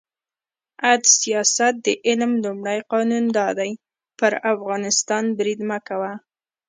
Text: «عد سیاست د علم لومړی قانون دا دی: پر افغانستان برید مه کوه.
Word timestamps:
«عد 0.87 1.03
سیاست 1.21 1.73
د 1.85 1.87
علم 2.07 2.31
لومړی 2.43 2.79
قانون 2.91 3.25
دا 3.37 3.47
دی: 3.59 3.71
پر 4.19 4.31
افغانستان 4.53 5.23
برید 5.37 5.59
مه 5.69 5.77
کوه. 5.87 6.13